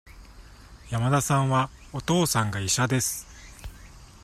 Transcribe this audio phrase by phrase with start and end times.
[0.89, 3.27] 山田さんは、お父さんが医者です。